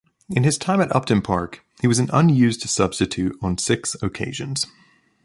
In 0.31 0.43
his 0.43 0.57
time 0.57 0.81
at 0.81 0.95
Upton 0.95 1.21
Park 1.21 1.63
he 1.79 1.85
was 1.87 1.99
an 1.99 2.09
unused 2.11 2.61
substitute 2.67 3.37
on 3.39 3.59
six 3.59 3.95
occasions. 4.01 4.65